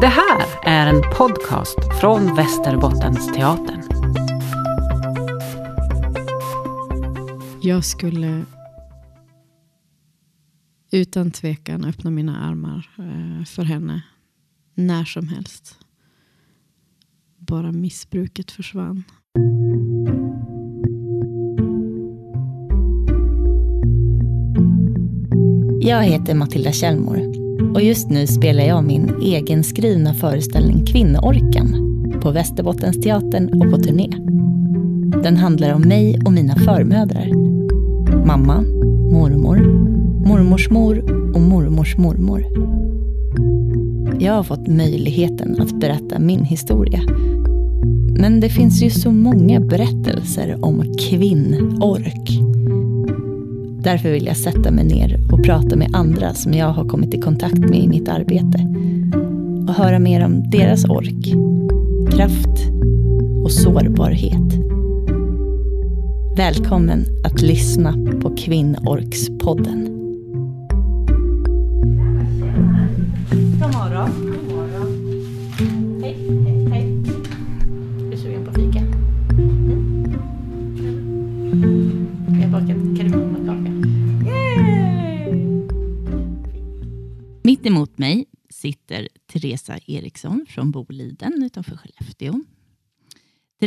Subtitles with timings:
[0.00, 3.82] Det här är en podcast från Västerbottens teatern.
[7.62, 8.44] Jag skulle
[10.92, 14.02] utan tvekan öppna mina armar eh, för henne
[14.74, 15.78] när som helst.
[17.38, 19.04] Bara missbruket försvann.
[25.80, 27.45] Jag heter Matilda Kjellmor
[27.76, 31.76] och just nu spelar jag min egen skrivna föreställning Kvinnoorkan
[32.22, 34.08] på Västerbottensteatern och på turné.
[35.22, 37.34] Den handlar om mig och mina förmödrar.
[38.26, 38.60] Mamma,
[39.12, 39.58] mormor,
[40.26, 42.44] mormors mor och mormors mormor.
[44.20, 47.00] Jag har fått möjligheten att berätta min historia.
[48.18, 52.55] Men det finns ju så många berättelser om kvinnork.
[53.86, 57.20] Därför vill jag sätta mig ner och prata med andra som jag har kommit i
[57.20, 58.58] kontakt med i mitt arbete.
[59.68, 61.34] Och höra mer om deras ork,
[62.16, 62.70] kraft
[63.44, 64.54] och sårbarhet.
[66.36, 67.92] Välkommen att lyssna
[68.22, 69.95] på Kvinnorkspodden.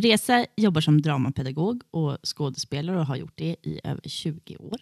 [0.02, 4.78] Teresa jobbar som dramapedagog och skådespelare och har gjort det i över 20 år.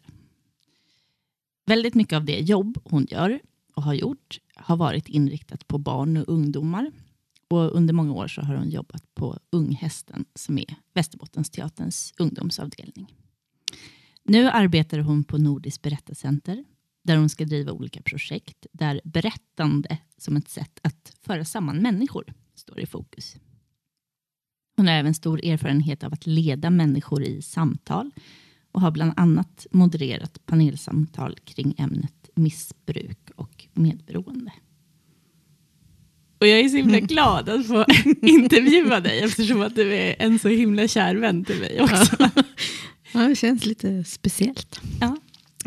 [1.65, 3.39] Väldigt mycket av det jobb hon gör
[3.73, 6.91] och har gjort har varit inriktat på barn och ungdomar.
[7.47, 13.13] Och under många år så har hon jobbat på Unghästen som är Västerbottensteaterns ungdomsavdelning.
[14.23, 16.65] Nu arbetar hon på Nordiskt berättarcenter
[17.03, 22.33] där hon ska driva olika projekt där berättande som ett sätt att föra samman människor
[22.55, 23.37] står i fokus.
[24.77, 28.11] Hon har även stor erfarenhet av att leda människor i samtal
[28.71, 34.51] och har bland annat modererat panelsamtal kring ämnet missbruk och medberoende.
[36.39, 37.85] Och jag är så himla glad att få
[38.21, 42.15] intervjua dig eftersom att du är en så himla kär vän till mig också.
[43.13, 44.81] Ja, det känns lite speciellt.
[45.01, 45.17] Ja.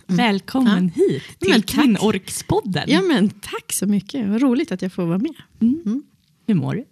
[0.07, 1.03] Välkommen Ja.
[1.05, 1.63] hit till Men.
[1.63, 2.85] Kvinnorkspodden.
[2.87, 4.29] Ja, men tack så mycket.
[4.29, 5.35] Vad roligt att jag får vara med.
[5.61, 6.03] Mm.
[6.47, 6.85] Hur mår du?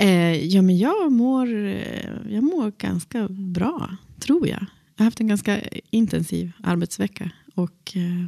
[0.00, 4.60] Eh, ja, men jag mår, eh, jag mår ganska bra, tror jag.
[4.96, 5.60] Jag har haft en ganska
[5.90, 8.26] intensiv arbetsvecka och eh,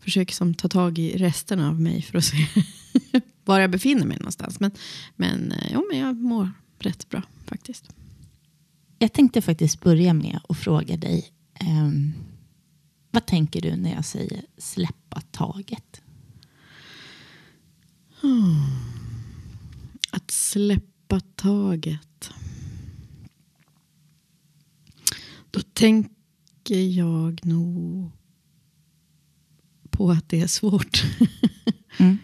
[0.00, 2.36] försöker som ta tag i resten av mig för att se
[3.44, 4.60] var jag befinner mig någonstans.
[4.60, 4.70] Men,
[5.16, 7.90] men, eh, jo, men jag mår rätt bra faktiskt.
[8.98, 11.24] Jag tänkte faktiskt börja med att fråga dig.
[11.54, 12.12] ehm,
[13.10, 16.00] vad tänker du när jag säger släppa taget?
[20.10, 22.30] Att släppa taget.
[25.50, 28.10] Då tänker jag nog
[29.90, 31.04] på att det är svårt.
[31.98, 32.18] Mm.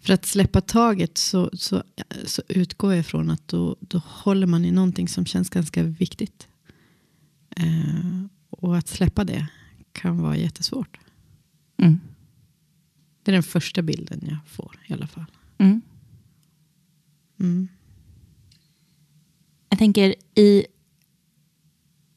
[0.00, 1.82] För att släppa taget så, så,
[2.24, 6.48] så utgår jag från att då, då håller man i någonting som känns ganska viktigt.
[7.56, 9.46] Eh, och att släppa det
[9.92, 10.98] kan vara jättesvårt.
[11.76, 12.00] Mm.
[13.22, 15.30] Det är den första bilden jag får i alla fall.
[15.58, 15.82] Mm.
[17.40, 17.68] Mm.
[19.68, 20.64] Jag tänker i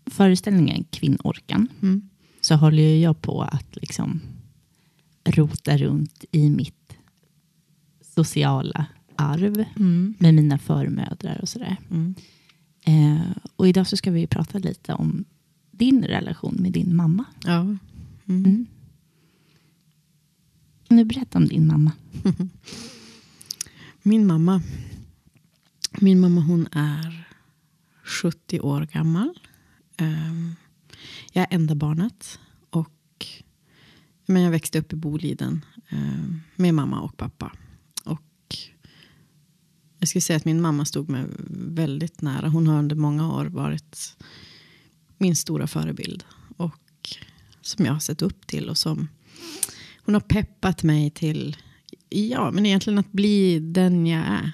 [0.05, 2.09] föreställningen Kvinnorkan Mm.
[2.41, 4.22] så håller jag på att liksom
[5.25, 6.94] rota runt i mitt
[8.16, 8.85] sociala
[9.16, 10.13] arv Mm.
[10.19, 11.78] med mina förmödrar och sådär.
[11.91, 12.16] Mm.
[12.85, 15.25] Eh, och idag så ska vi prata lite om
[15.72, 17.25] din relation med din mamma.
[17.44, 17.59] Ja.
[17.61, 17.78] Mm.
[18.25, 18.66] Mm.
[20.88, 21.91] Kan du berätta om din mamma?
[24.03, 24.61] Min mamma.
[26.00, 27.28] Min mamma hon är
[28.03, 29.40] 70 år gammal.
[29.97, 30.56] Ehm,
[31.31, 32.40] jag är enda barnet.
[32.69, 33.28] Och,
[34.25, 37.52] men jag växte upp i Boliden ehm, med mamma och pappa.
[38.03, 38.55] Och
[39.99, 42.50] jag skulle säga att min mamma stod mig väldigt nära.
[42.50, 44.17] Hon har under många år varit
[45.17, 46.23] min stora förebild.
[46.58, 47.09] Och
[47.61, 48.70] som jag har sett upp till.
[48.70, 49.08] Och som
[49.97, 51.58] hon har peppat mig till
[52.09, 54.52] Ja, men egentligen att bli den jag är.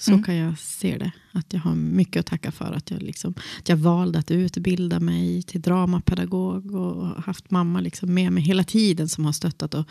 [0.00, 0.22] Så Mm.
[0.22, 1.12] kan jag se det.
[1.32, 2.72] Att jag har mycket att tacka för.
[2.72, 6.74] Att jag, liksom, att jag valde att utbilda mig till dramapedagog.
[6.74, 9.08] Och haft mamma liksom med mig hela tiden.
[9.08, 9.86] Som har stöttat och,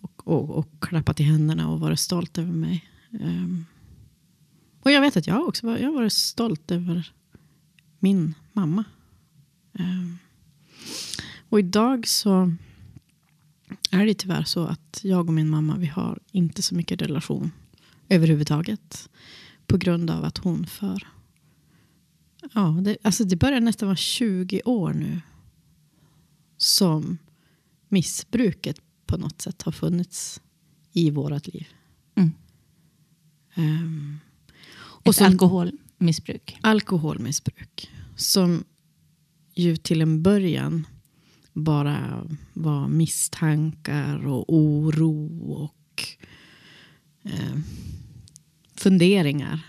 [0.00, 2.84] och, och, och klappat i händerna och varit stolt över mig.
[3.20, 3.64] Ehm,
[4.82, 7.12] och jag vet att jag också var, jag varit stolt över
[7.98, 8.84] min mamma.
[9.78, 10.18] Ehm,
[11.48, 12.54] och idag så
[13.90, 17.50] är det tyvärr så att jag och min mamma vi har inte så mycket relation
[18.10, 19.08] överhuvudtaget.
[19.66, 21.06] På grund av att hon för...
[22.54, 25.20] Ja, det, alltså det börjar nästan vara 20 år nu
[26.56, 27.18] som
[27.88, 30.40] missbruket på något sätt har funnits
[30.92, 31.68] i vårt liv.
[32.14, 32.32] Mm.
[33.56, 34.18] Um,
[34.78, 36.58] och som, alkoholmissbruk.
[36.60, 37.90] Alkoholmissbruk.
[38.16, 38.64] Som
[39.54, 40.86] ju till en början
[41.52, 46.04] bara var misstankar och oro och
[47.22, 47.58] eh,
[48.80, 49.60] funderingar.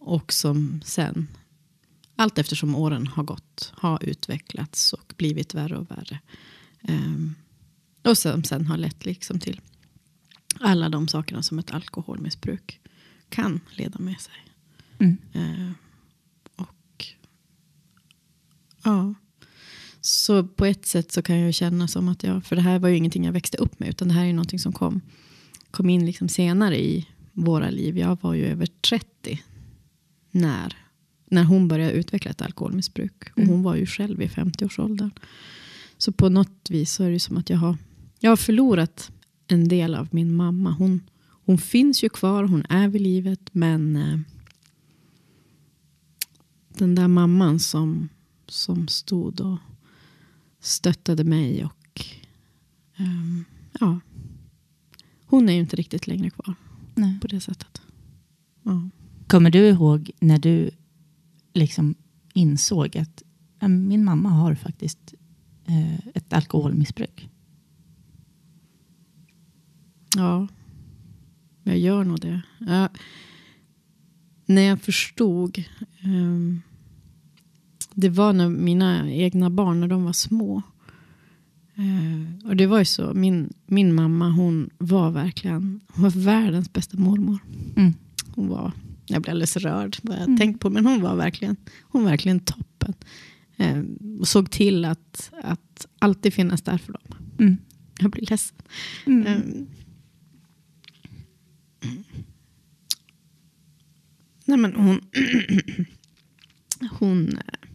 [0.00, 1.28] Och som sen,
[2.16, 6.20] allt eftersom åren har gått, har utvecklats och blivit värre och värre.
[6.82, 7.30] Eh,
[8.02, 9.60] och som sen har lett liksom till
[10.60, 12.80] alla de sakerna som ett alkoholmissbruk
[13.28, 14.34] kan leda med sig.
[14.98, 15.16] Mm.
[15.32, 15.72] Eh,
[16.56, 17.04] och
[18.84, 19.14] ja.
[20.00, 22.88] Så på ett sätt så kan jag känna som att jag, för det här var
[22.88, 25.00] ju ingenting jag växte upp med, utan det här är ju någonting som kom,
[25.70, 27.98] kom in liksom senare i våra liv.
[27.98, 29.42] Jag var ju över 30
[30.30, 30.76] när,
[31.26, 33.30] när hon började utveckla ett alkoholmissbruk.
[33.32, 33.50] Och Mm.
[33.50, 35.10] hon var ju själv i 50-årsåldern.
[35.98, 37.76] Så på något vis så är det som att jag har,
[38.20, 39.10] jag har förlorat
[39.46, 40.70] en del av min mamma.
[40.72, 41.00] Hon,
[41.44, 44.18] hon finns ju kvar, hon är vid livet, men eh,
[46.68, 48.08] den där mamman som,
[48.46, 49.58] som stod och
[50.60, 52.04] stöttade mig och
[52.96, 53.44] ehm,
[53.80, 54.00] ja,
[55.26, 56.54] hon är ju inte riktigt längre kvar
[56.96, 57.20] Nej.
[57.20, 57.82] på det sättet.
[58.62, 58.90] Ja.
[59.26, 60.70] Kommer du ihåg när du
[61.54, 61.94] liksom
[62.34, 63.22] insåg att
[63.60, 65.14] ja, min mamma har faktiskt
[65.66, 67.28] eh, ett alkoholmissbruk?
[70.16, 70.48] Ja,
[71.62, 72.42] jag gör nog det.
[72.58, 72.88] Jag,
[74.46, 75.64] när jag förstod.
[76.00, 76.60] ehm,
[77.94, 80.62] det var när mina egna barn, när de var små.
[81.78, 83.14] Eh, och det var ju så.
[83.14, 87.38] Min, min mamma, hon var verkligen hon var världens bästa mormor.
[87.76, 87.92] Mm.
[88.34, 88.72] Hon var,
[89.06, 90.38] jag blir alldeles rörd vad jag Mm.
[90.38, 90.70] tänkt på.
[90.70, 92.94] Men hon var verkligen, hon var verkligen toppen.
[93.56, 93.82] Eh,
[94.20, 97.02] och såg till att, att alltid finnas där för dem.
[97.38, 97.56] Mm.
[97.98, 98.56] Jag blir ledsen.
[99.06, 99.26] Mm.
[99.26, 99.66] Ehm.
[104.44, 105.00] Nej men hon...
[106.98, 107.28] hon...
[107.36, 107.68] eh,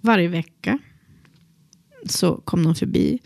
[0.00, 0.78] Varje vecka
[2.06, 3.18] så kom de förbi.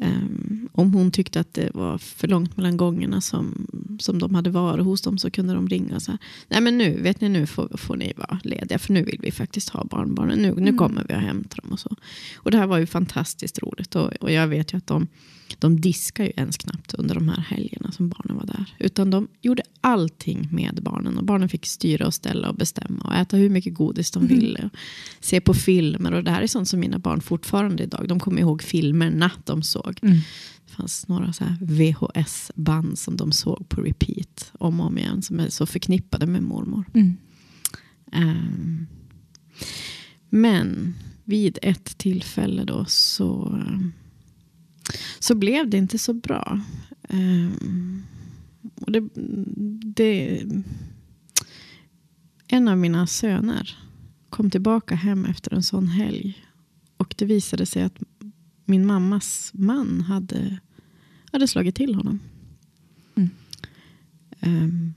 [0.00, 3.66] Ehm, om hon tyckte att det var för långt mellan gångerna som,
[4.00, 6.18] som de hade varit hos dem så kunde de ringa så här.
[6.48, 9.30] Nej men nu, vet ni, nu får, får ni vara lediga för nu vill vi
[9.30, 10.38] faktiskt ha barnbarnen.
[10.38, 10.76] Nu, nu Mm.
[10.78, 11.96] kommer vi och hämtar dem och så.
[12.36, 13.94] Och det här var ju fantastiskt roligt.
[13.96, 15.06] Och, och jag vet ju att de,
[15.58, 18.74] de diskar ju ens knappt under de här helgerna som barnen var där.
[18.78, 21.18] Utan de gjorde allting med barnen.
[21.18, 23.04] Och barnen fick styra och ställa och bestämma.
[23.04, 24.38] Och äta hur mycket godis de Mm.
[24.38, 24.64] ville.
[24.72, 24.78] Och
[25.24, 26.12] se på filmer.
[26.14, 28.08] Och det här är sånt som mina barn fortfarande idag.
[28.08, 29.89] De kommer ihåg filmerna de såg.
[30.02, 30.18] Mm.
[30.66, 34.52] Det fanns några så VHS-band som de såg på repeat.
[34.58, 35.22] Om och om igen.
[35.22, 36.84] Som är så förknippade med mormor.
[36.94, 37.16] Mm.
[38.12, 38.86] Ehm,
[40.28, 40.94] men
[41.24, 43.62] vid ett tillfälle då så,
[45.18, 46.60] så blev det inte så bra.
[47.08, 48.02] Ehm,
[48.74, 49.08] och det,
[49.94, 50.42] det,
[52.48, 53.78] en av mina söner
[54.30, 56.44] kom tillbaka hem efter en sån helg.
[56.96, 57.98] Och det visade sig att
[58.70, 60.58] min mammas man hade,
[61.32, 62.20] hade slagit till honom.
[63.14, 63.30] Mm.
[64.40, 64.94] Ehm,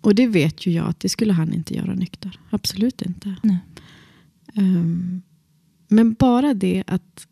[0.00, 2.40] och det vet ju jag att det skulle han inte göra nykter.
[2.50, 3.36] Absolut inte.
[4.54, 5.22] Ehm,
[5.88, 7.26] men bara det att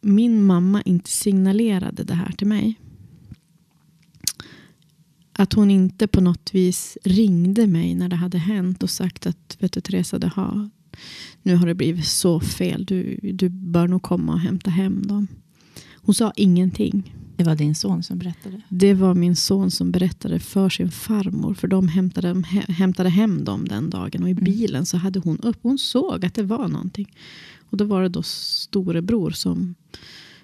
[0.00, 2.78] min mamma inte signalerade det här till mig.
[5.32, 9.56] Att hon inte på något vis ringde mig när det hade hänt och sagt att
[9.60, 10.70] vet du Teresa, det har,
[11.42, 12.84] nu har det blivit så fel.
[12.84, 15.26] Du, du bör nog komma och hämta hem dem.
[15.94, 17.14] Hon sa ingenting.
[17.36, 18.60] Det var din son som berättade.
[18.68, 21.54] Det var min son som berättade för sin farmor.
[21.54, 24.22] För de hämtade, hä- hämtade hem dem den dagen.
[24.22, 24.44] Och i Mm.
[24.44, 25.58] bilen så hade hon upp.
[25.62, 27.16] Hon såg att det var någonting.
[27.70, 29.74] Och då var det då storebror som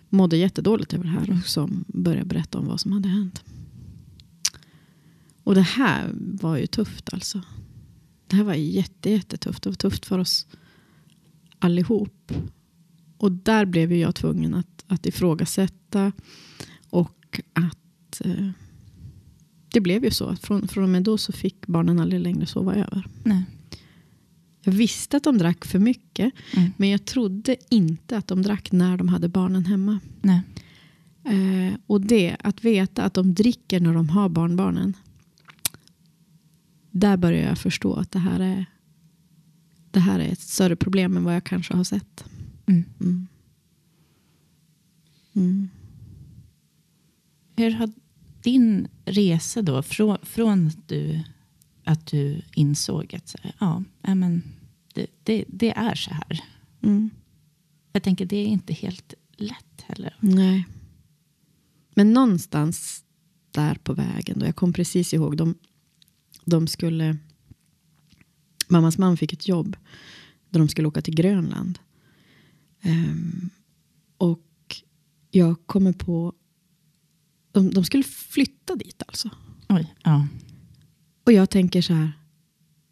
[0.09, 1.31] mådde jättedåligt över det här.
[1.31, 3.43] Och som började berätta om vad som hade hänt.
[5.45, 7.43] Och det här var ju tufft alltså.
[8.29, 9.63] Det här var jätte, jättetufft.
[9.63, 10.47] Det var tufft för oss
[11.59, 12.33] allihop.
[13.17, 16.13] Och där blev jag tvungen att, att ifrågasätta.
[16.91, 18.51] Och att eh,
[19.73, 20.29] det blev ju så.
[20.29, 23.07] att Från, från och med då så fick barnen aldrig längre sova över.
[23.25, 23.45] Nej.
[24.63, 26.33] Jag visste att de drack för mycket.
[26.57, 26.71] Mm.
[26.77, 30.01] Men jag trodde inte att de drack när de hade barnen hemma.
[30.23, 30.43] Nej.
[31.25, 34.97] Eh, och det, att veta att de dricker när de har barnbarnen.
[36.91, 38.67] Där börjar jag förstå att det här är,
[39.91, 42.25] det här är ett större problem än vad jag kanske har sett.
[42.67, 42.85] Mm.
[43.01, 43.27] Mm.
[45.35, 45.69] Mm.
[47.57, 47.91] Hur har
[48.43, 51.23] din resa då, från, från att, du,
[51.85, 54.43] att du insåg att så här, ja, ja, men
[54.95, 56.45] det, det, det är så här.
[56.83, 57.11] Mm.
[57.93, 60.17] Jag tänker det är inte helt lätt heller.
[60.21, 60.67] Nej.
[61.95, 63.05] Men någonstans
[63.51, 65.55] där på vägen, då jag kom precis ihåg, de,
[66.49, 67.17] de skulle...
[68.69, 69.77] Mammas man fick ett jobb
[70.51, 71.79] där de skulle åka till Grönland.
[72.83, 73.51] Ehm,
[74.19, 74.83] och
[75.31, 76.33] jag kommer på...
[77.53, 79.31] De, de skulle flytta dit alltså.
[79.69, 80.27] Oj, ja.
[81.25, 82.13] Och jag tänker så här,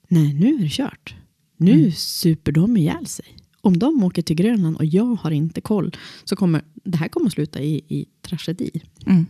[0.09, 1.15] nej nu är det kört.
[1.57, 1.93] Nu Mm.
[1.93, 3.37] super de ihjäl sig.
[3.61, 7.27] Om de åker till Grönland och jag har inte koll så kommer det här kommer
[7.27, 8.71] att sluta i, i tragedi.
[9.07, 9.27] Mm.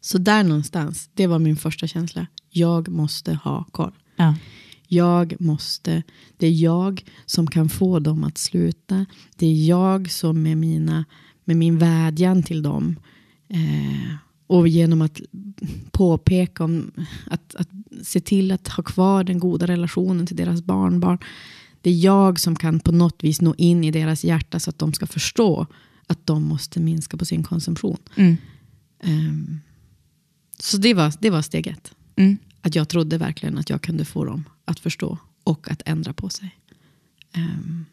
[0.00, 2.26] Så där någonstans, det var min första känsla.
[2.56, 3.92] Jag måste ha koll.
[4.16, 4.34] ja.
[4.88, 6.02] Jag måste,
[6.36, 9.06] det är jag som kan få dem att sluta.
[9.36, 11.04] Det är jag som med, mina,
[11.44, 12.96] med min vädjan till dem
[13.48, 15.20] eh, och genom att
[15.90, 16.90] påpeka om
[17.26, 17.68] att, att
[18.02, 21.18] se till att ha kvar den goda relationen till deras barnbarn.
[21.80, 24.78] Det är jag som kan på något vis nå in i deras hjärta så att
[24.78, 25.66] de ska förstå
[26.06, 27.98] att de måste minska på sin konsumtion.
[28.16, 28.36] Mm.
[29.02, 29.60] Ehm,
[30.58, 31.94] så det var, det var steg ett.
[32.16, 32.38] Mm.
[32.60, 36.28] Att jag trodde verkligen att jag kunde få dem att förstå och att ändra på
[36.28, 36.58] sig.
[37.32, 37.84] Ehm,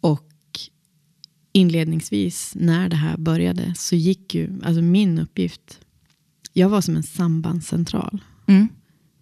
[0.00, 0.30] och
[1.52, 5.80] inledningsvis när det här började så gick ju, alltså min uppgift,
[6.52, 8.24] jag var som en sambandscentral.
[8.46, 8.68] Mm.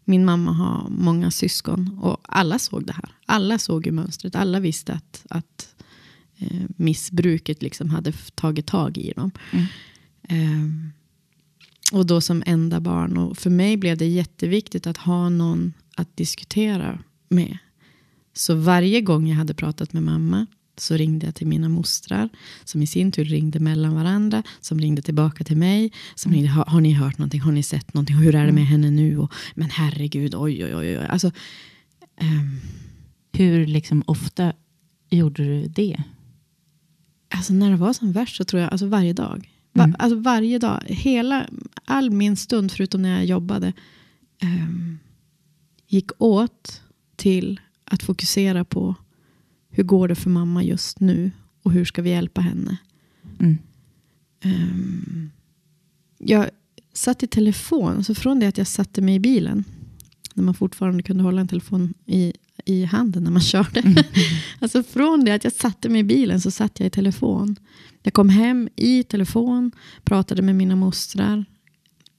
[0.05, 3.15] Min mamma har många syskon och alla såg det här.
[3.27, 4.35] Alla såg ju mönstret.
[4.35, 5.75] Alla visste att, att
[6.39, 9.31] eh, missbruket liksom hade tagit tag i dem.
[9.53, 9.67] Mm.
[10.29, 10.93] Ehm,
[11.93, 13.17] och då som enda barn.
[13.17, 16.99] Och för mig blev det jätteviktigt att ha någon att diskutera
[17.29, 17.59] med.
[18.33, 22.29] Så varje gång jag hade pratat med mamma så ringde jag till mina mostrar.
[22.65, 24.43] Som i sin tur ringde mellan varandra.
[24.61, 25.93] Som ringde tillbaka till mig.
[26.15, 27.41] Som ringde, har, har ni hört någonting?
[27.41, 28.17] Har ni sett någonting?
[28.17, 29.19] Hur är det med henne nu?
[29.19, 30.99] Och, men herregud, oj oj oj.
[30.99, 31.07] oj.
[31.07, 31.31] Alltså,
[32.21, 32.61] ehm,
[33.33, 34.53] Hur liksom ofta
[35.11, 36.03] gjorde du det?
[37.29, 39.54] Alltså när det var som värst så tror jag, alltså varje dag.
[39.75, 39.97] Va, Mm.
[39.99, 41.47] Alltså varje dag, hela,
[41.85, 43.73] all min stund förutom när jag jobbade
[44.39, 44.99] ehm,
[45.87, 46.83] gick åt
[47.17, 48.95] till att fokusera på
[49.71, 51.31] hur går det för mamma just nu
[51.63, 52.77] och hur ska vi hjälpa henne.
[53.41, 53.59] Mm.
[54.41, 55.31] Ehm,
[56.19, 56.51] jag
[56.93, 59.65] satt i telefon, så från det att jag satte mig i bilen,
[60.35, 62.33] när man fortfarande kunde hålla en telefon i,
[62.65, 64.05] i handen när man körde.
[64.59, 67.57] alltså från det att jag satte mig i bilen så satt jag i telefon.
[68.07, 69.73] Jag kom hem i telefon,
[70.05, 71.45] pratade med mina mostrar.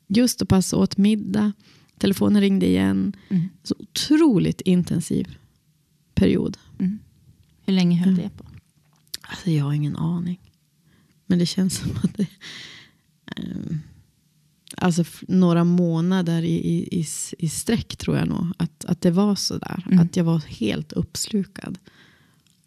[0.07, 1.51] Just och pass åt middag.
[1.97, 3.13] Telefonen ringde igen.
[3.29, 3.49] Mm.
[3.63, 5.37] Så otroligt intensiv
[6.15, 6.57] period.
[6.79, 6.99] Mm.
[7.65, 8.21] Hur länge höll Mm.
[8.23, 8.45] det på?
[9.21, 10.39] Alltså jag har ingen aning.
[11.25, 12.27] Men det känns som att det...
[13.37, 13.79] ehm,
[14.77, 17.05] alltså några månader i, i, i,
[17.39, 18.45] i sträck tror jag nog.
[18.57, 19.83] Att, att det var så där.
[19.85, 19.99] Mm.
[19.99, 21.77] Att jag var helt uppslukad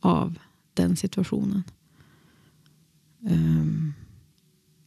[0.00, 0.38] av
[0.74, 1.62] den situationen.
[3.28, 3.92] Ehm,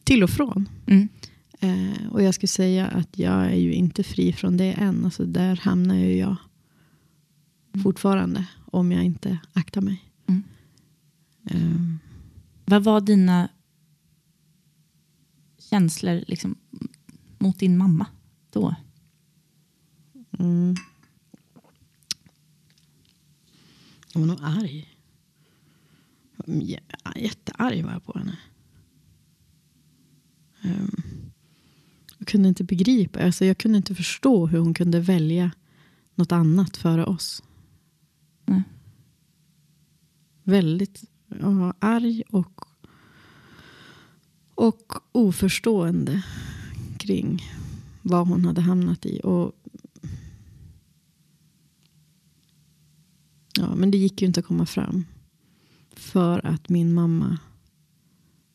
[0.04, 0.68] till och från.
[0.86, 1.08] Mm.
[1.60, 5.04] Eh, och jag skulle säga att jag är ju inte fri från det än.
[5.04, 6.36] Alltså där hamnar ju jag
[7.82, 8.46] fortfarande.
[8.64, 10.04] Om jag inte aktar mig.
[10.26, 10.42] Mm.
[11.50, 11.98] Ehm,
[12.64, 13.48] Vad var dina
[15.58, 16.56] känslor liksom,
[17.38, 18.06] mot din mamma
[18.50, 18.74] då?
[20.38, 20.74] Mm.
[24.12, 24.88] Jag var nog arg.
[26.46, 26.80] Jä-
[27.16, 28.38] Jättearg var jag på henne.
[30.62, 31.02] Ehm,
[32.18, 33.20] Jag kunde inte begripa.
[33.24, 35.50] Alltså jag kunde inte förstå hur hon kunde välja
[36.14, 37.42] något annat före oss.
[38.46, 38.62] Nej.
[40.42, 41.04] Väldigt
[41.40, 42.64] ja, arg och,
[44.54, 46.22] och oförstående
[46.98, 47.42] kring
[48.02, 49.20] vad hon hade hamnat i.
[49.24, 49.52] Och
[53.58, 55.04] Ja, men det gick ju inte att komma fram.
[56.12, 57.38] För att min mamma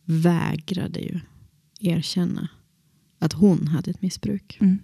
[0.05, 1.19] vägrade ju
[1.79, 2.49] erkänna
[3.19, 4.57] att hon hade ett missbruk.
[4.61, 4.79] Mm.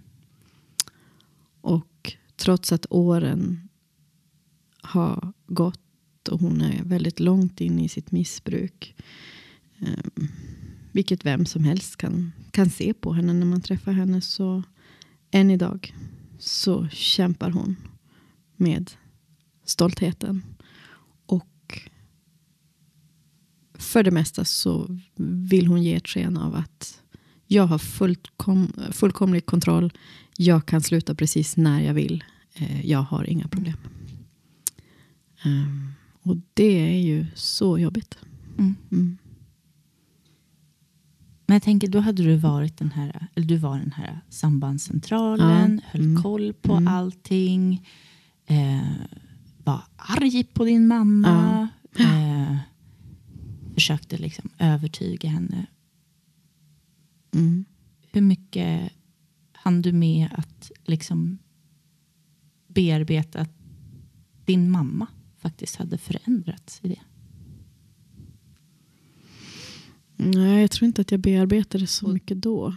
[1.60, 3.68] Och trots att åren
[4.82, 8.94] har gått och hon är väldigt långt in i sitt missbruk.
[9.78, 10.28] Um,
[10.92, 14.20] vilket vem som helst kan, kan se på henne när man träffar henne.
[14.20, 14.62] Så
[15.30, 15.94] än idag
[16.38, 17.76] så kämpar hon
[18.56, 18.90] med
[19.64, 20.42] stoltheten.
[21.26, 21.50] Och
[23.74, 27.00] för det mesta så vill hon ge ett sken av att
[27.46, 29.92] jag har fullkom, fullkomlig kontroll.
[30.36, 32.24] Jag kan sluta precis när jag vill.
[32.54, 33.76] Eh, Jag har inga problem.
[35.44, 38.18] Ehm, och det är ju så jobbigt.
[38.58, 38.74] Mm.
[38.92, 39.18] Mm.
[41.46, 45.80] Men jag tänker, då hade du varit den här, eller du var den här sambandscentralen,
[45.84, 45.90] Ja.
[45.90, 46.22] höll Mm.
[46.22, 46.88] koll på Mm.
[46.94, 47.88] allting,
[48.46, 48.80] eh,
[49.64, 52.56] var arg på din mamma, eh,
[53.74, 55.66] försökte liksom övertyga henne.
[57.34, 57.64] Mm.
[58.12, 58.92] Hur mycket
[59.52, 61.38] hann du med att liksom
[62.66, 63.52] bearbeta att
[64.44, 65.06] din mamma
[65.38, 67.00] faktiskt hade förändrats i det?
[70.16, 72.76] Nej, jag tror inte att jag bearbetade så mycket då.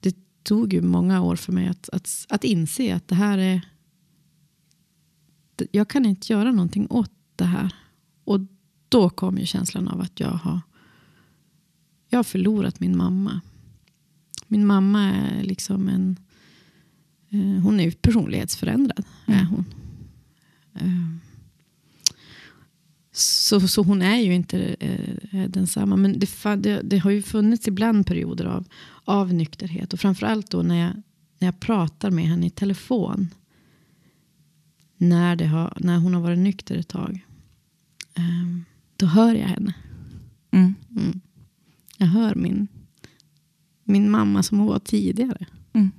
[0.00, 3.60] Det tog ju många år för mig att, att, att inse att det här är...
[5.72, 7.74] Jag kan inte göra någonting åt det här.
[8.24, 8.40] Och
[8.88, 10.60] då kom ju känslan av att jag har,
[12.08, 13.40] jag har förlorat min mamma.
[14.46, 16.16] Min mamma är liksom en...
[17.30, 19.04] eh, Hon är ju personlighetsförändrad.
[19.26, 19.64] Är hon.
[20.74, 21.16] Eh,
[23.12, 25.96] Så, så hon är ju inte eh, densamma.
[25.96, 28.64] Men det, det, det har ju funnits ibland perioder av,
[29.04, 29.92] av nykterhet.
[29.92, 30.92] Och framförallt då när jag,
[31.38, 33.28] när jag pratar med henne i telefon.
[34.96, 37.26] När, det har, när hon har varit nykter ett tag.
[38.14, 38.64] Ehm,
[38.98, 39.74] då hör jag henne.
[40.50, 40.74] Mm.
[40.96, 41.20] Mm.
[41.98, 42.68] Jag hör min,
[43.84, 45.46] min mamma som hon var tidigare.
[45.72, 45.90] Mm.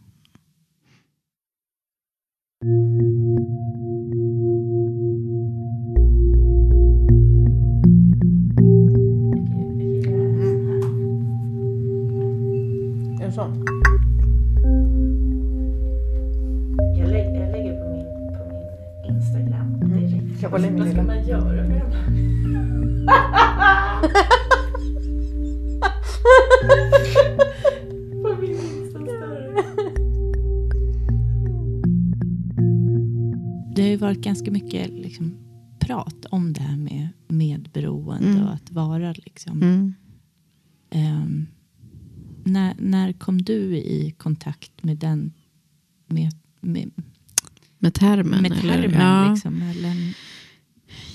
[48.16, 48.42] Med termen?
[48.42, 48.90] med eller?
[48.90, 49.02] termen?
[49.02, 49.32] Ja.
[49.32, 50.14] Liksom, eller,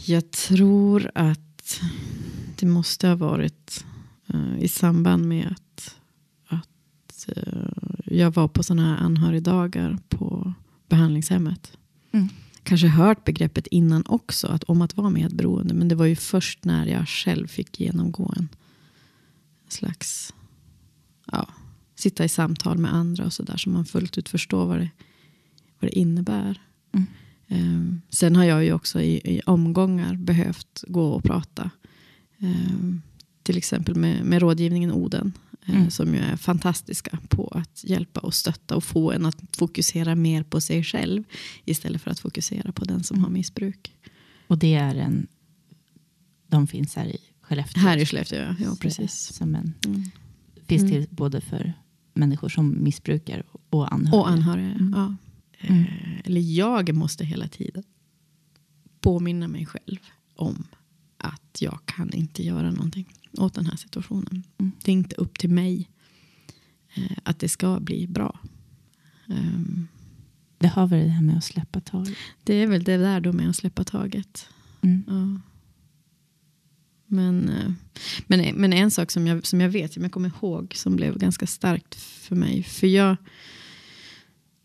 [0.06, 1.80] Jag tror att
[2.56, 3.84] det måste ha varit
[4.26, 5.96] eh, i samband med att,
[6.46, 10.54] att eh, jag var på sådana här anhörigdagar på
[10.88, 11.76] behandlingshemmet.
[12.12, 12.28] Mm.
[12.62, 15.74] Kanske hört begreppet innan också, att, om att vara medberoende.
[15.74, 18.48] Men det var ju först när jag själv fick genomgå en
[19.68, 20.34] slags,
[21.32, 21.48] ja,
[21.94, 23.56] sitta i samtal med andra och sådär.
[23.56, 24.90] Så man fullt ut förstår vad det,
[25.78, 26.60] vad det innebär.
[27.48, 28.00] Mm.
[28.10, 31.70] Sen har jag ju också i, i omgångar behövt gå och prata.
[32.38, 33.02] Ehm,
[33.42, 35.32] till exempel med, med rådgivningen Oden.
[35.66, 35.90] eh, Mm.
[35.90, 40.42] Som ju är fantastiska på att hjälpa och stötta och få en att fokusera mer
[40.42, 41.24] på sig själv.
[41.64, 43.24] Istället för att fokusera på den som Mm.
[43.24, 43.92] har missbruk.
[44.46, 45.26] och det är en...
[46.46, 47.80] De finns här i Skellefteå.
[47.82, 48.54] Här i Skellefteå, ja.
[48.64, 49.12] ja precis.
[49.32, 50.02] Som en, Mm.
[50.66, 50.92] finns Mm.
[50.92, 51.72] till både för
[52.14, 54.20] människor som missbrukar och anhöriga.
[54.20, 54.92] Och anhöriga, Mm.
[54.96, 55.14] ja.
[55.68, 55.82] Mm.
[55.82, 57.82] Eh, eller jag måste hela tiden
[59.00, 59.98] påminna mig själv
[60.34, 60.64] om
[61.16, 64.42] att jag kan inte göra någonting åt den här situationen.
[64.58, 64.72] Mm.
[64.84, 65.90] Det är inte upp till mig
[66.94, 68.40] eh, att det ska bli bra.
[69.28, 69.88] Ehm,
[70.58, 72.16] Det har väl det här med att släppa taget.
[72.44, 74.48] det är väl det där då med att släppa taget.
[74.82, 75.04] Mm.
[75.06, 75.40] Ja.
[77.06, 77.72] Men, eh,
[78.26, 81.18] men, men en sak som jag, som jag vet, som jag kommer ihåg, som blev
[81.18, 82.62] ganska starkt för mig.
[82.62, 83.16] För jag,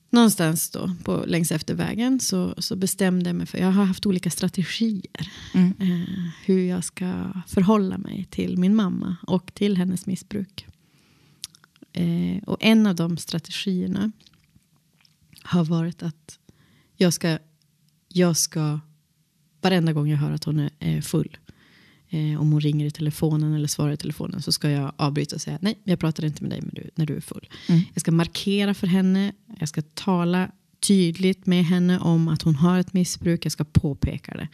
[0.10, 4.06] någonstans då, på, längs efter vägen, så, så bestämde jag mig för, jag har haft
[4.06, 5.32] olika strategier.
[5.54, 5.74] Mm.
[5.80, 10.67] Eh, hur jag ska förhålla mig till min mamma och till hennes missbruk.
[11.93, 14.12] Eh, och en av de strategierna
[15.43, 16.39] har varit att
[16.95, 17.38] jag ska,
[18.08, 18.80] jag ska
[19.62, 21.38] varenda gång jag hör att hon är, är full.
[22.10, 25.41] Eh, om hon ringer i telefonen eller svarar i telefonen så ska jag avbryta och
[25.41, 27.50] säga nej, jag pratar inte med dig när du, när du är full.
[27.67, 27.82] Mm.
[27.93, 32.80] Jag ska markera för henne, jag ska tala tydligt med henne om att hon har
[32.80, 34.48] ett missbruk, jag ska påpeka det.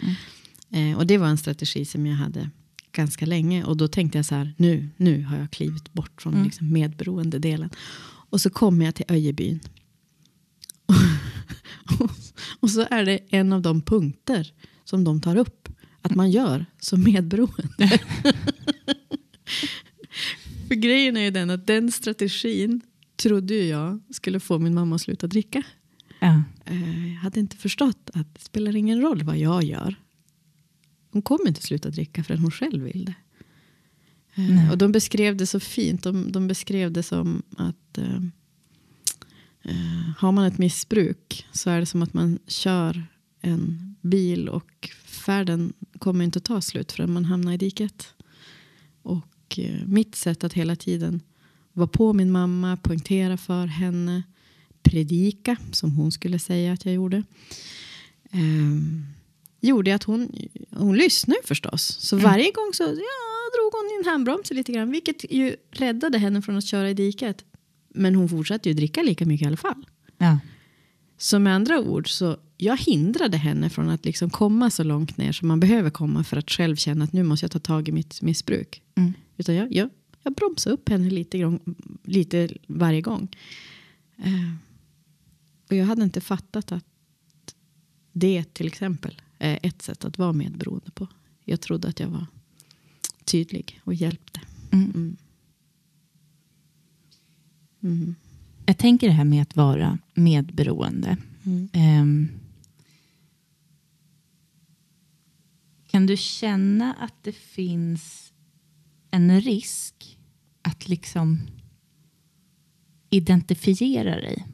[0.79, 2.49] Eh, och det var en strategi som jag hade
[2.91, 3.63] ganska länge.
[3.63, 6.45] Och då tänkte jag så här, nu, nu har jag klivit bort från Mm.
[6.45, 7.69] liksom medberoende delen.
[8.29, 9.59] Och så kommer jag till Öjebyn.
[12.59, 15.64] och så är det en av de punkter som de tar upp.
[16.05, 17.99] Att man gör som medberoende.
[20.67, 22.81] För grejen är ju den att den strategin
[23.15, 25.63] trodde jag skulle få min mamma att sluta dricka.
[26.19, 26.43] Ja.
[26.65, 29.95] Eh, Jag hade inte förstått att det spelar ingen roll vad jag gör.
[31.11, 33.15] Hon kommer inte sluta dricka förrän hon själv vill det.
[34.41, 34.69] Eh, Nej.
[34.71, 36.03] Och de beskrev det så fint.
[36.03, 38.15] De, de beskrev det som att eh,
[39.63, 43.03] eh, har man ett missbruk så är det som att man kör
[43.41, 48.13] en bil och färden kommer inte att ta slut förrän man hamnar i diket.
[49.01, 51.21] Och eh, mitt sätt att hela tiden
[51.73, 54.23] vara på min mamma, poängtera för henne,
[54.83, 57.23] predika, som hon skulle säga att jag gjorde.
[58.33, 59.05] Um,
[59.61, 60.31] gjorde att hon,
[60.71, 61.81] hon lyssnade förstås.
[61.99, 62.23] Så Mm.
[62.31, 62.89] varje gång så ja,
[63.57, 64.91] drog hon in handbromsen lite grann.
[64.91, 67.45] Vilket ju räddade henne från att köra i diket.
[67.89, 69.85] Men hon fortsatte ju dricka lika mycket i alla fall.
[70.17, 70.39] Ja.
[71.17, 75.31] Så med andra ord, så jag hindrade henne från att liksom komma så långt ner
[75.31, 77.91] som man behöver komma för att själv känna att nu måste jag ta tag i
[77.91, 78.81] mitt missbruk.
[78.95, 79.13] Mm.
[79.37, 79.89] Utan jag, jag,
[80.23, 81.59] jag bromsade upp henne lite, gång,
[82.03, 83.35] lite varje gång.
[84.17, 84.55] Eh,
[85.69, 86.85] och jag hade inte fattat att
[88.11, 91.07] det till exempel är ett sätt att vara medberoende på.
[91.43, 92.25] Jag trodde att jag var
[93.25, 94.41] tydlig och hjälpte.
[94.71, 94.91] Mm.
[94.95, 95.17] Mm.
[97.83, 98.15] Mm.
[98.65, 101.17] Jag tänker det här med att vara medberoende.
[101.43, 102.29] Mm.
[105.95, 108.34] Kan du känna att det finns
[109.12, 110.17] en risk
[110.62, 111.39] att liksom
[113.10, 114.47] identifiera dig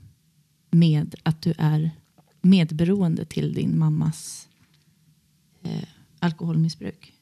[0.72, 1.92] med att du är
[2.42, 4.50] medberoende till din mammas
[5.64, 5.88] eh,
[6.20, 7.14] alkoholmissbruk?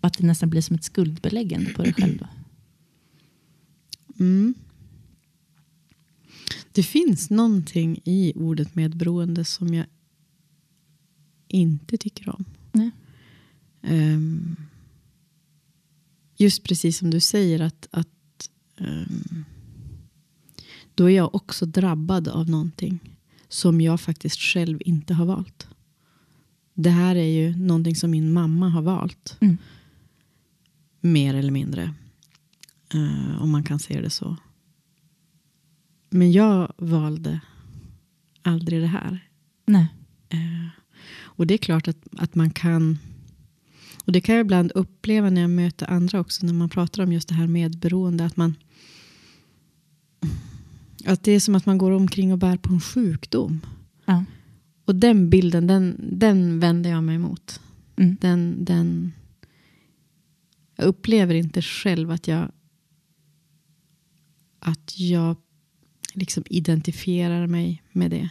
[0.00, 2.28] Och att det nästan blir som ett skuldbeläggande på dig själv då?
[4.24, 4.54] Mm.
[6.72, 9.86] Det finns någonting i ordet medberoende som jag
[11.48, 12.44] inte tycker om.
[13.82, 14.56] Ehm,
[16.36, 19.44] just precis som du säger att, att ehm,
[20.94, 23.16] då är jag också drabbad av någonting
[23.48, 25.68] som jag faktiskt själv inte har valt.
[26.74, 29.36] Det här är ju någonting som min mamma har valt.
[29.40, 29.56] Mm.
[31.00, 31.94] Mer eller mindre.
[32.94, 34.36] Eh, om man kan se det så.
[36.10, 37.40] Men jag valde
[38.42, 39.28] aldrig det här.
[39.66, 39.86] Nej.
[40.28, 40.68] Eh,
[41.18, 42.98] och det är klart att, att man kan...
[44.04, 46.46] Och det kan jag ibland uppleva när jag möter andra också.
[46.46, 48.24] När man pratar om just det här medberoende.
[48.24, 48.54] Att man...
[51.06, 53.60] Att det är som att man går omkring och bär på en sjukdom.
[54.04, 54.24] Ja.
[54.84, 57.60] Och den bilden, den, den vänder jag mig emot.
[57.96, 58.16] Mm.
[58.20, 59.12] Den, den,
[60.76, 62.52] jag upplever inte själv att jag
[64.60, 65.36] att jag
[66.14, 68.30] liksom identifierar mig med det.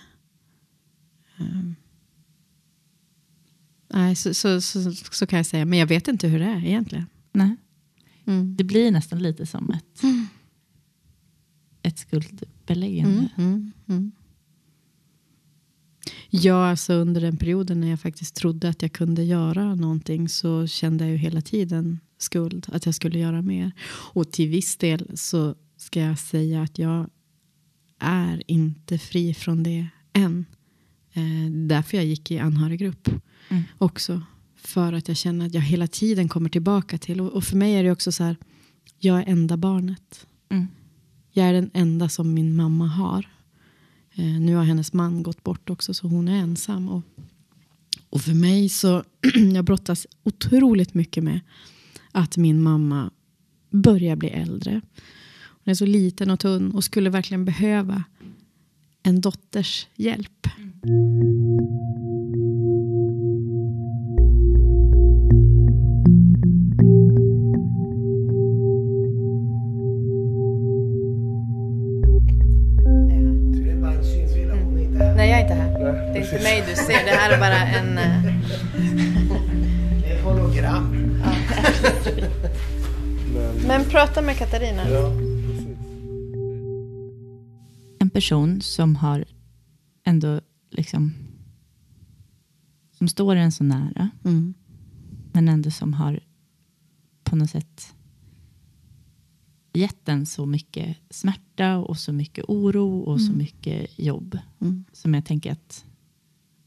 [1.39, 1.75] Um,
[3.93, 5.65] nej, så, så, så, så kan jag säga.
[5.65, 7.06] Men jag vet inte hur det är egentligen.
[7.32, 7.56] Nej.
[8.25, 8.56] Mm.
[8.56, 10.02] Det blir nästan lite som ett,
[11.82, 13.30] ett skuldbeläggande.
[13.38, 14.12] Mm, mm, mm.
[16.30, 20.67] Ja, alltså under den perioden när jag faktiskt trodde att jag kunde göra någonting så
[20.67, 22.65] kände jag ju hela tiden skuld.
[22.71, 23.71] Att jag skulle göra mer.
[23.89, 27.10] Och till viss del så ska jag säga att jag
[27.99, 30.45] är inte fri från det än.
[31.13, 33.10] Eh, därför jag gick i anhöriggrupp
[33.49, 33.63] Mm.
[33.77, 34.21] också.
[34.55, 37.21] För att jag känner att jag hela tiden kommer tillbaka till.
[37.21, 38.35] Och, och för mig är det också så här.
[38.99, 40.27] Jag är enda barnet.
[40.49, 40.67] Mm.
[41.31, 43.27] Jag är den enda som min mamma har.
[44.13, 46.89] Eh, nu har hennes man gått bort också så hon är ensam.
[46.89, 47.01] Och,
[48.09, 49.03] och för mig så
[49.53, 51.39] jag brottas otroligt mycket med
[52.12, 53.12] att min mamma
[53.69, 54.81] börjar bli äldre.
[55.41, 58.03] Hon är så liten och tunn och skulle verkligen behöva
[59.03, 60.47] en dotters hjälp.
[60.83, 62.08] Det
[76.13, 76.43] Det är inte precis.
[76.43, 77.05] mig du ser.
[77.05, 77.97] Det här är bara en...
[77.97, 78.23] eh,
[80.01, 80.95] Det är ett hologram.
[83.33, 84.89] Men, Men prata med Katarina.
[84.89, 85.11] ja.
[87.99, 89.25] En person som har
[90.03, 91.13] ändå liksom
[92.97, 94.53] som står en så nära Mm.
[95.33, 96.19] men ändå som har
[97.23, 97.93] på något sätt
[99.73, 104.85] gett en så mycket smärta och så mycket oro och så mycket jobb Mm.
[104.93, 105.85] som jag tänker att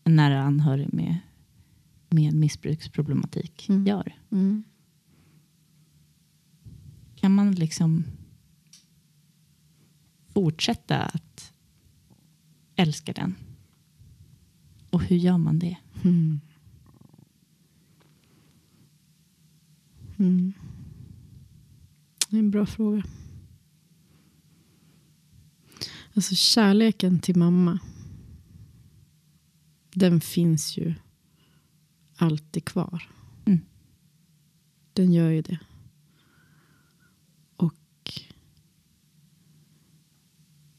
[0.04, 1.18] en nära anhörig med,
[2.10, 3.86] med missbruksproblematik Mm.
[3.86, 4.16] gör.
[4.30, 4.62] Mm.
[7.16, 8.04] Kan man liksom
[10.34, 11.52] fortsätta att
[12.76, 13.34] älska den?
[14.90, 15.76] Och hur gör man det?
[16.04, 16.40] Mm.
[20.18, 20.52] Mm.
[22.28, 23.02] Det är en bra fråga.
[26.14, 27.78] Alltså kärleken till mamma.
[29.94, 30.94] Den finns ju
[32.16, 33.08] alltid kvar.
[33.44, 33.60] Mm.
[34.92, 35.58] Den gör ju det.
[37.56, 38.20] Och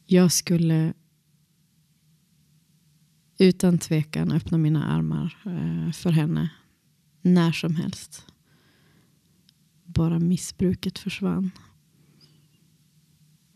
[0.06, 0.94] jag skulle
[3.38, 6.50] utan tvekan öppna mina armar eh, för henne
[7.22, 8.26] när som helst.
[9.84, 11.52] Bara missbruket försvann.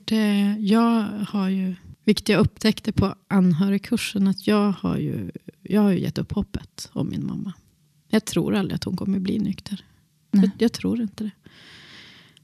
[0.07, 5.31] det, jag har ju, vilket jag upptäckte på anhörigkursen, att jag har ju,
[5.69, 7.53] jag har ju gett upp hoppet om min mamma.
[8.07, 9.85] Jag tror aldrig att hon kommer bli nykter.
[10.31, 11.31] Jag, jag tror inte det.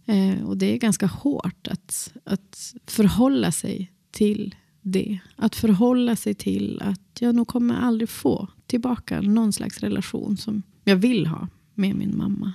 [0.05, 5.19] Eh, och det är ganska hårt att, att förhålla sig till det.
[5.35, 10.63] Att förhålla sig till att jag nog kommer aldrig få tillbaka någon slags relation som
[10.83, 12.53] jag vill ha med min mamma.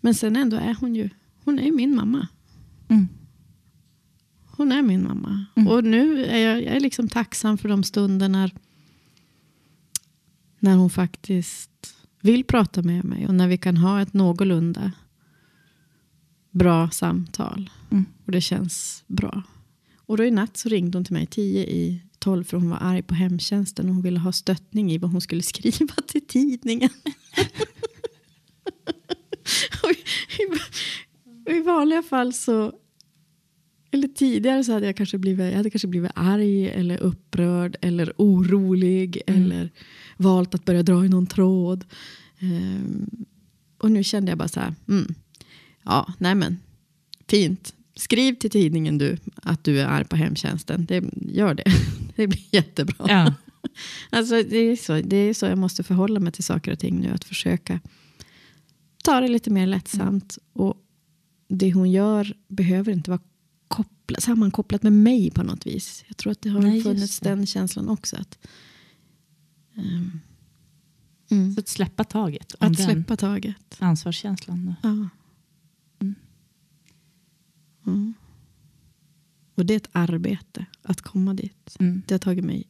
[0.00, 1.10] Men sen ändå är hon ju
[1.44, 2.28] hon är min mamma.
[2.88, 3.08] Mm.
[4.62, 5.44] Hon är min mamma.
[5.54, 5.68] Mm.
[5.68, 8.50] Och nu är jag, jag är liksom tacksam för de stunder när,
[10.58, 13.26] när hon faktiskt vill prata med mig.
[13.26, 14.92] Och när vi kan ha ett någorlunda
[16.50, 17.70] bra samtal.
[17.90, 18.04] Mm.
[18.24, 19.42] Och det känns bra.
[19.96, 22.78] Och då i natt så ringde hon till mig tio i tolv för hon var
[22.80, 23.88] arg på hemtjänsten.
[23.88, 26.90] Och hon ville ha stöttning i vad hon skulle skriva till tidningen.
[29.82, 32.72] Och i, i, I vanliga fall så
[33.92, 38.12] eller tidigare så hade jag kanske blivit, jag hade kanske blivit arg eller upprörd eller
[38.16, 39.42] orolig Mm.
[39.42, 39.70] eller
[40.16, 41.84] valt att börja dra i någon tråd.
[42.38, 43.24] Ehm,
[43.78, 45.14] och nu kände jag bara så här, mm,
[45.82, 46.58] ja, nej men,
[47.28, 47.74] fint.
[47.94, 50.86] Skriv till tidningen du att du är arg på hemtjänsten.
[50.86, 51.64] Det, gör det.
[52.16, 53.06] Det blir jättebra.
[53.08, 53.34] Ja.
[54.10, 57.00] Alltså, det, är så, det är så jag måste förhålla mig till saker och ting
[57.00, 57.10] nu.
[57.10, 57.80] Att försöka
[59.04, 60.38] ta det lite mer lättsamt.
[60.52, 60.76] Och
[61.48, 63.20] det hon gör behöver inte vara
[63.74, 66.04] koppla, sammankopplat med mig på något vis.
[66.08, 67.28] Jag tror att det har Nej, funnits det.
[67.28, 68.16] den känslan också.
[68.16, 68.38] Att,
[69.76, 70.20] ehm,
[71.30, 73.76] mm, Så att släppa taget om att den släppa taget.
[73.78, 74.66] ansvarskänslan.
[74.66, 74.74] Då.
[74.88, 75.08] Ja.
[76.00, 76.14] Mm.
[77.86, 78.14] Mm.
[79.54, 81.76] Och det är ett arbete att komma dit.
[81.80, 82.02] Mm.
[82.06, 82.68] Det har tagit mig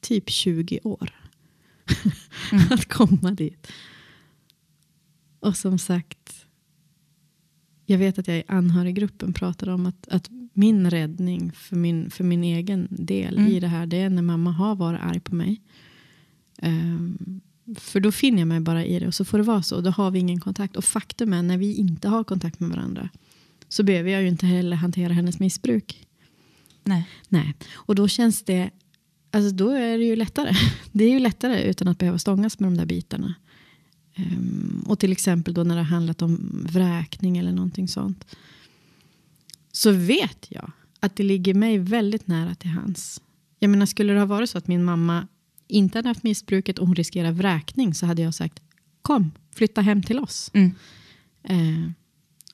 [0.00, 1.14] typ 20 år
[2.52, 2.66] Mm.
[2.70, 3.66] att komma dit.
[5.40, 6.46] Och som sagt,
[7.86, 12.24] jag vet att jag i anhöriggruppen pratar om att, att min räddning för min, för
[12.24, 13.52] min egen del Mm.
[13.52, 15.60] i det här, det är när mamma har varit arg på mig.
[16.58, 17.40] Ehm,
[17.78, 19.80] för då finner jag mig bara i det och så får det vara så.
[19.80, 20.76] Då har vi ingen kontakt.
[20.76, 23.08] Och faktum är, när vi inte har kontakt med varandra
[23.68, 26.06] så behöver jag ju inte heller hantera hennes missbruk.
[26.84, 27.08] Nej.
[27.28, 28.70] Nej, och då känns det,
[29.30, 30.52] alltså då är det ju lättare.
[30.92, 33.34] Det är ju lättare utan att behöva stångas med de där bitarna.
[34.14, 38.24] Ehm, och till exempel då när det handlat om vräkning eller någonting sånt.
[39.72, 43.20] Så vet jag att det ligger mig väldigt nära till hands.
[43.58, 45.28] Jag menar, skulle det ha varit så att min mamma
[45.68, 48.62] inte hade haft missbruket och hon riskerar vräkning så hade jag sagt
[49.02, 50.50] kom, flytta hem till oss.
[50.54, 50.70] Mm.
[51.42, 51.90] Eh,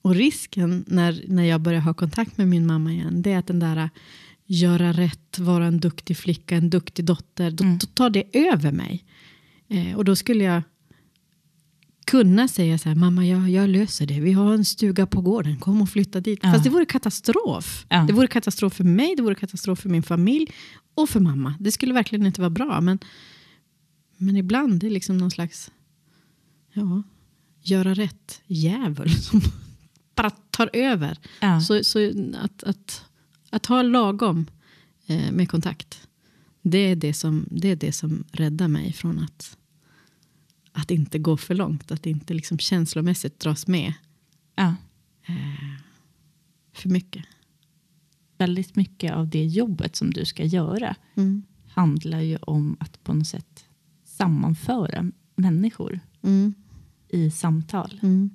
[0.03, 3.47] och risken när, när jag börjar ha kontakt med min mamma igen, det är att
[3.47, 3.91] den där
[4.47, 7.79] göra rätt, vara en duktig flicka, en duktig dotter, då, Mm.
[7.79, 9.05] då tar det över mig.
[9.69, 10.63] Eh, och då skulle jag
[12.11, 15.57] kunna säga så här, mamma jag, jag löser det, vi har en stuga på gården,
[15.57, 16.41] kom och flytta dit.
[16.43, 16.53] Ja.
[16.53, 17.87] Fast det vore katastrof.
[17.89, 18.05] Ja.
[18.07, 20.53] Det vore katastrof för mig, det vore katastrof för min familj
[20.95, 21.55] och för mamma.
[21.61, 22.81] Det skulle verkligen inte vara bra.
[22.81, 22.99] Men,
[24.17, 25.71] men ibland det är liksom någon slags
[26.73, 27.03] ja,
[27.63, 29.41] göra rätt djävul som
[30.15, 31.19] bara tar över.
[31.41, 31.61] Ja.
[31.61, 33.05] Så, så att, att,
[33.51, 34.47] att ha lagom
[35.07, 36.09] eh, med kontakt.
[36.63, 39.57] Det är det, som, det är det som räddar mig från att,
[40.73, 41.91] att inte gå för långt.
[41.91, 43.93] Att inte liksom känslomässigt dras med
[44.55, 44.75] Ja.
[46.73, 47.25] för mycket.
[48.39, 51.43] Väldigt mycket av det jobbet som du ska göra Mm.
[51.69, 53.65] handlar ju om att på något sätt
[54.05, 56.55] sammanföra människor Mm.
[57.09, 58.01] i samtal.
[58.03, 58.31] Mm.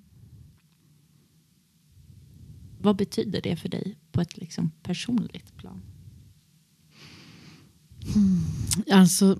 [2.82, 5.82] Vad betyder det för dig på ett liksom personligt plan?
[8.92, 9.40] Alltså,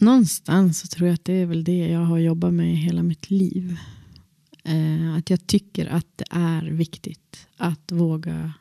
[0.00, 3.30] någonstans så tror jag att det är väl det jag har jobbat med hela mitt
[3.30, 3.76] liv.
[4.64, 8.52] Eh, att jag tycker att det är viktigt att våga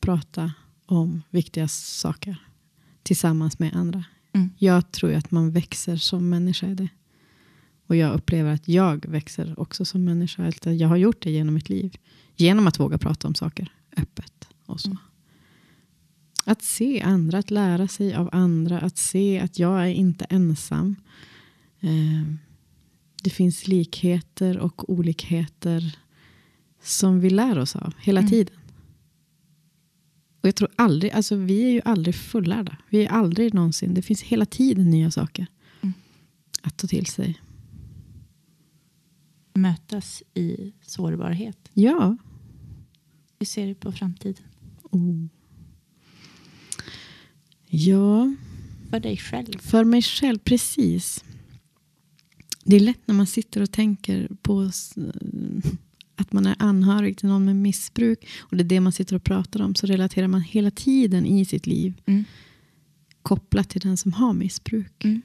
[0.00, 0.52] prata
[0.86, 2.36] om viktiga saker
[3.02, 4.04] tillsammans med andra.
[4.32, 4.50] Mm.
[4.58, 6.88] Jag tror att man växer som människa i det.
[7.86, 10.46] Och jag upplever att jag växer också som människa.
[10.46, 11.96] Alltså, Jag har gjort det genom mitt liv.
[12.36, 14.48] Genom att våga prata om saker öppet.
[14.66, 14.96] Och så.
[16.44, 18.80] Att se andra, att lära sig av andra.
[18.80, 20.96] Att se att jag är inte ensam.
[21.80, 22.34] Eh,
[23.22, 25.98] det finns likheter och olikheter
[26.82, 28.30] som vi lär oss av hela Mm.
[28.30, 28.54] tiden.
[30.40, 32.76] Och jag tror aldrig, alltså vi är ju aldrig fullärda.
[32.88, 35.46] Vi är aldrig någonsin, det finns hela tiden nya saker
[35.82, 35.92] Mm.
[36.62, 37.40] att ta till sig.
[39.54, 41.70] Mötas i sårbarhet.
[41.74, 42.16] Ja.
[43.38, 44.44] Hur ser du på framtiden?
[44.82, 45.26] Oh.
[47.70, 48.34] Ja,
[48.90, 49.58] För dig själv?
[49.60, 51.24] för mig själv, precis.
[52.64, 54.70] Det är lätt när man sitter och tänker på
[56.16, 59.24] att man är anhörig till någon med missbruk och det är det man sitter och
[59.24, 62.24] pratar om så relaterar man hela tiden i sitt liv Mm.
[63.22, 65.04] kopplat till den som har missbruk.
[65.04, 65.22] Mm.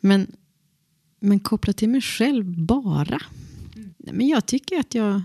[0.00, 0.26] Men,
[1.20, 3.20] men kopplat till mig själv bara.
[3.98, 5.22] Nej, Men jag tycker att jag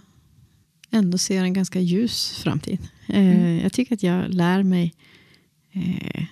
[0.92, 2.80] ändå ser en ganska ljus framtid.
[3.08, 4.94] Eh, Jag tycker att jag lär mig
[5.72, 6.26] eh,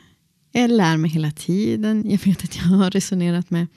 [0.51, 2.03] jag lär mig hela tiden.
[2.09, 3.67] Jag vet att jag har resonerat med,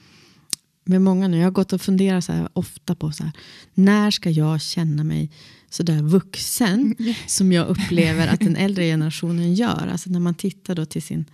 [0.84, 1.36] med många nu.
[1.36, 3.32] Jag har gått och funderat så här, ofta på så här,
[3.74, 5.30] när ska jag känna mig
[5.70, 6.96] så där vuxen
[7.26, 9.88] som jag upplever att den äldre generationen gör.
[9.92, 11.24] Alltså när man tittar då till sin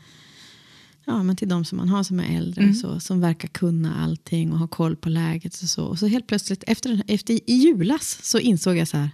[1.08, 4.52] Ja, men till de som man har som är äldre, så, som verkar kunna allting
[4.52, 5.62] och ha koll på läget.
[5.62, 9.10] Och så, och så helt plötsligt, efter, efter i julas, så insåg jag så här.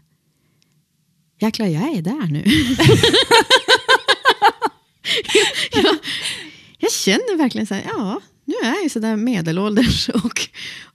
[1.40, 2.44] Jäklar, jag är där nu.
[5.75, 5.85] jag,
[6.79, 10.41] jag känner verkligen så här, ja, nu är jag så där medelålders och,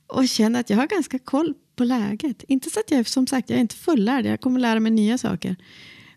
[0.08, 2.44] och känner att jag har ganska koll på läget.
[2.48, 5.18] Inte så att jag, som sagt, jag är inte fullärd, jag kommer lära mig nya
[5.18, 5.56] saker.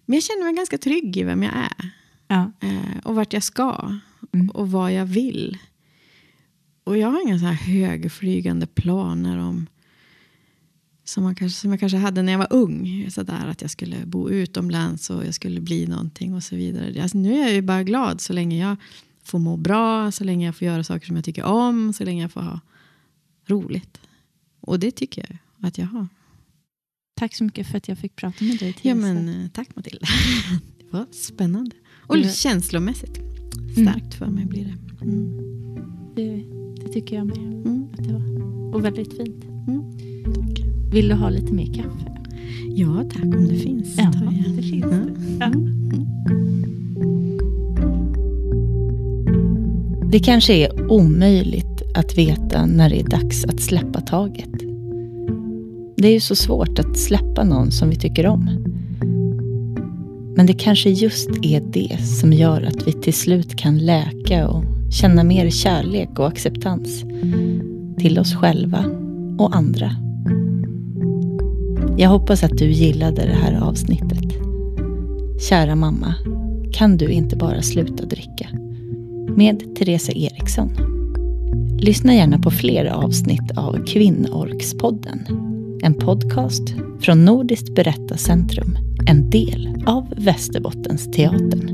[0.07, 1.91] Men jag känner mig ganska trygg i vem jag är.
[2.29, 2.53] Ja.
[2.61, 3.99] Eh, och vart jag ska.
[4.35, 4.51] Mm.
[4.51, 5.59] Och vad jag vill.
[6.85, 9.67] Och jag har inga så här högflygande planer om
[11.11, 13.07] som, man kanske, som jag kanske hade när jag var ung.
[13.11, 17.03] Så där, att jag skulle bo utomlands och jag skulle bli någonting och så vidare.
[17.03, 18.77] Alltså, nu är jag ju bara glad så länge jag
[19.23, 22.23] får må bra, så länge jag får göra saker som jag tycker om, så länge
[22.23, 22.61] jag får ha
[23.47, 24.01] roligt.
[24.61, 26.07] Och det tycker jag att jag har.
[27.15, 30.07] Tack så mycket för att jag fick prata med dig, Ja, men, eh, tack Matilda.
[30.79, 31.77] Det var spännande.
[32.07, 32.29] Och Ja.
[32.29, 33.19] känslomässigt
[33.73, 35.05] starkt för mig blir det.
[35.05, 35.37] Mm.
[36.17, 36.45] det,
[36.83, 37.39] det tycker jag med.
[37.39, 37.89] Mm.
[37.93, 38.75] Att det var.
[38.75, 39.45] Och väldigt fint.
[40.91, 40.95] Mm.
[40.95, 42.11] Vill du ha lite mer kaffe?
[42.75, 43.95] Ja, tack om det finns.
[43.99, 44.57] Ja, tar jag.
[44.57, 44.97] det finns Ja.
[44.97, 45.15] det.
[45.41, 45.53] Ja.
[50.13, 54.51] Det kanske är omöjligt att veta när det är dags att släppa taget.
[55.97, 58.51] Det är ju så svårt att släppa någon som vi tycker om.
[60.37, 64.65] Men det kanske just är det som gör att vi till slut kan läka och
[64.93, 67.05] känna mer kärlek och acceptans
[67.99, 68.85] till oss själva
[69.39, 69.91] och andra.
[72.01, 74.35] Jag hoppas att du gillade det här avsnittet.
[75.49, 76.15] Kära mamma,
[76.73, 78.49] kan du inte bara sluta dricka?
[79.37, 80.71] Med Therese Eriksson.
[81.79, 85.27] Lyssna gärna på fler avsnitt av Kvinnorkspodden.
[85.83, 86.63] En podcast
[87.01, 91.70] från Nordiskt Berättarcentrum, en del av Västerbottens teatern.